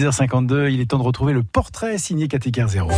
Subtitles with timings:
[0.00, 2.90] 10h52, il est temps de retrouver le portrait signé Kateker 0.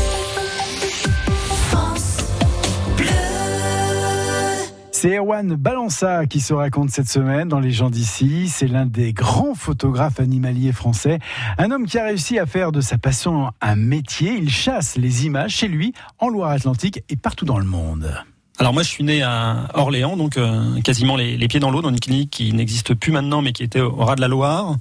[4.93, 8.49] C'est Erwan Balança qui se raconte cette semaine dans Les gens d'ici.
[8.49, 11.19] C'est l'un des grands photographes animaliers français.
[11.59, 14.33] Un homme qui a réussi à faire de sa passion un métier.
[14.33, 18.11] Il chasse les images chez lui, en Loire-Atlantique et partout dans le monde.
[18.59, 21.91] Alors moi je suis né à Orléans, donc euh, quasiment les, pieds dans l'eau, dans
[21.91, 24.77] une clinique qui n'existe plus maintenant, mais qui était au ras de la Loire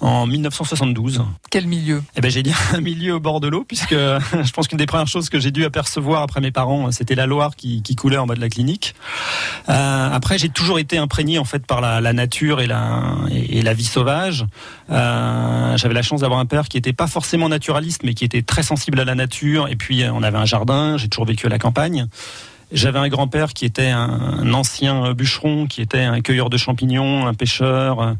[0.00, 1.22] en 1972.
[1.50, 2.02] Quel milieu?
[2.16, 4.86] Eh ben j'ai dit un milieu au bord de l'eau, puisque je pense qu'une des
[4.86, 8.26] premières choses que j'ai dû apercevoir après mes parents, c'était la Loire qui, coulait en
[8.26, 8.94] bas de la clinique.
[9.68, 13.74] Euh, après j'ai toujours été imprégné en fait par la, nature et la, et, la
[13.74, 14.46] vie sauvage.
[14.88, 18.42] Euh, J'avais la chance d'avoir un père qui était pas forcément naturaliste, mais qui était
[18.42, 19.68] très sensible à la nature.
[19.68, 20.96] Et puis on avait un jardin.
[20.96, 22.08] J'ai toujours vécu à la campagne.
[22.70, 27.34] J'avais un grand-père qui était un, ancien bûcheron, qui était un cueilleur de champignons, un
[27.34, 28.16] pêcheur,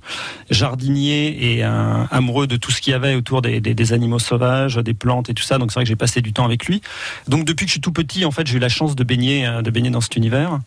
[0.51, 4.95] jardinier et un amoureux de tout ce qu'il y avait autour des, animaux sauvages, des
[4.95, 5.59] plantes et tout ça.
[5.59, 6.81] Donc c'est vrai que j'ai passé du temps avec lui.
[7.27, 9.47] Donc depuis que je suis tout petit, en fait, j'ai eu la chance de baigner,
[9.47, 10.59] euh, de baigner dans cet univers.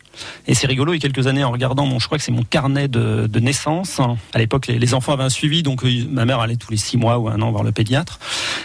[0.47, 0.93] Et c'est rigolo.
[0.93, 3.39] Il y a quelques années, en regardant mon, je crois que c'est mon carnet de,
[3.39, 3.99] naissance.
[4.33, 6.77] À l'époque, les, les, enfants avaient un suivi, donc euh, ma mère allait tous les
[6.77, 8.19] six mois ou un an voir le pédiatre.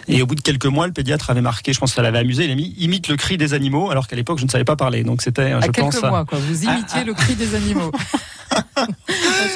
[0.08, 2.18] Et au bout de quelques mois, le pédiatre avait marqué, je pense que ça l'avait
[2.18, 4.64] amusé, il a mis imite le cri des animaux, alors qu'à l'époque je ne savais
[4.64, 5.05] pas parler.
[5.06, 6.38] Donc c'était, je pense, mois, quoi.
[6.38, 7.92] Vous imitiez le cri des animaux.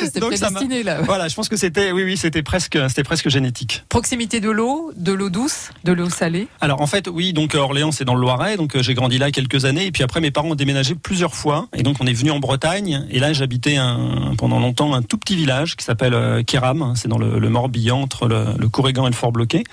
[0.05, 1.03] c'était prédestiné là.
[1.03, 3.85] Voilà, je pense que c'était, oui, oui, c'était presque, c'était presque génétique.
[3.89, 6.49] Proximité de l'eau, de l'eau douce, de l'eau salée.
[6.61, 9.31] Alors en fait, oui, donc Orléans c'est dans le Loiret, donc euh, j'ai grandi là
[9.31, 12.13] quelques années, et puis après mes parents ont déménagé plusieurs fois, et donc on est
[12.13, 16.15] venu en Bretagne, et là j'habitais un, pendant longtemps un tout petit village qui s'appelle
[16.15, 19.65] euh, Kéram, c'est dans le, Morbihan entre le, le et le Fort Bloqué,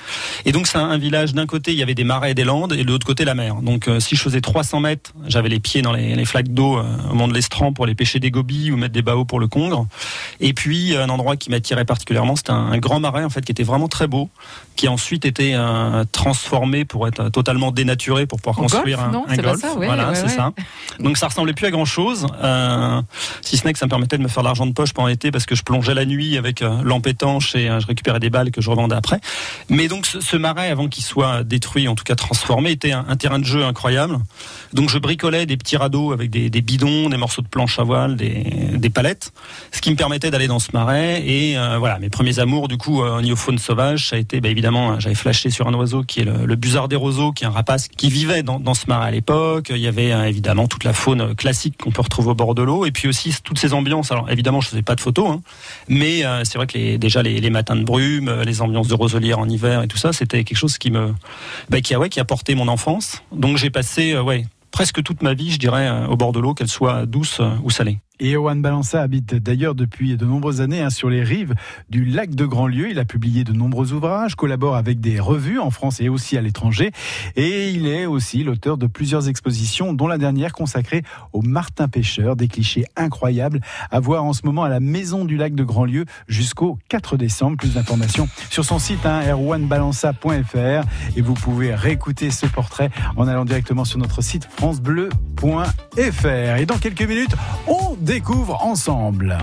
[0.45, 2.73] et donc c'est un, village d'un côté il y avait des marais et des landes,
[2.73, 3.55] et de l'autre côté la mer.
[3.61, 6.79] Donc euh, si je faisais 300 mètres, j'avais les pieds dans les, les flaques d'eau
[6.79, 9.47] au moment de l'estran pour aller pêcher des gobies ou mettre des baos pour le
[9.47, 9.87] Congre.
[10.39, 13.63] Et puis un endroit qui m'attirait particulièrement, c'était un, grand marais en fait qui était
[13.63, 14.29] vraiment très beau,
[14.75, 19.65] qui a ensuite été euh, transformé pour être totalement dénaturé pour pouvoir construire un, golf.
[19.75, 20.53] voilà, c'est ça.
[20.99, 23.01] Donc ça ressemblait plus à grand chose, euh,
[23.41, 25.07] si ce n'est que ça me permettait de me faire de l'argent de poche pendant
[25.07, 28.29] l'été parce que je plongeais la nuit avec euh, lampe étanche et je récupérais des
[28.29, 29.19] balles que je revendais après.
[29.69, 33.39] Mais donc ce, marais, avant qu'il soit détruit, en tout cas transformé, était un, terrain
[33.39, 34.17] de jeu incroyable.
[34.73, 38.15] Donc je bricolais des petits radeaux avec des, bidons, des morceaux de planche à voile,
[38.15, 38.43] des,
[38.73, 39.33] des palettes,
[39.71, 41.21] ce qui me permettait d'aller dans ce marais.
[41.27, 44.19] Et euh, voilà, mes premiers amours, du coup, euh, au niveau faune sauvage, ça a
[44.19, 47.33] été, bah, évidemment, euh, j'avais flashé sur un oiseau qui est le, le des roseaux,
[47.33, 49.67] qui est un rapace qui vivait dans, ce marais à l'époque.
[49.69, 52.85] Il y avait évidemment toute la faune classique qu'on peut retrouver au bord de l'eau,
[52.85, 54.09] et puis aussi toutes ces ambiances.
[54.13, 55.41] Alors évidemment, je faisais pas de photos, hein,
[55.89, 59.49] mais c'est vrai que déjà les, les, matins de brume, les ambiances de roselière en
[59.49, 61.13] hiver et tout ça, c'était quelque chose qui me,
[61.69, 63.23] bah, qui a ouais, qui a porté mon enfance.
[63.33, 66.69] Donc j'ai passé, ouais, presque toute ma vie, je dirais, au bord de l'eau, qu'elle
[66.69, 67.99] soit douce ou salée.
[68.19, 71.53] Et Owen Balança habite d'ailleurs depuis de nombreuses années hein, sur les rives
[71.89, 72.89] du lac de Grandlieu.
[72.89, 76.41] Il a publié de nombreux ouvrages, collabore avec des revues en France et aussi à
[76.41, 76.91] l'étranger.
[77.35, 82.35] Et il est aussi l'auteur de plusieurs expositions, dont la dernière consacrée au Martin Pêcheur,
[82.35, 83.61] des clichés incroyables
[83.91, 87.57] à voir en ce moment à la Maison du lac de Grandlieu jusqu'au 4 décembre.
[87.57, 89.21] Plus d'informations sur son site hein,
[91.15, 96.57] et vous pouvez réécouter ce portrait en allant directement sur notre site francebleu.fr.
[96.57, 97.35] Et dans quelques minutes,
[97.67, 99.37] on découvre ensemble.